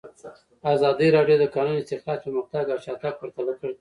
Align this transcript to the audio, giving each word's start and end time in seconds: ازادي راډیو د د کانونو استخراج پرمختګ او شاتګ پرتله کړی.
ازادي 0.73 1.07
راډیو 1.17 1.37
د 1.39 1.43
د 1.43 1.45
کانونو 1.55 1.81
استخراج 1.81 2.19
پرمختګ 2.25 2.65
او 2.69 2.77
شاتګ 2.85 3.13
پرتله 3.21 3.53
کړی. 3.59 3.69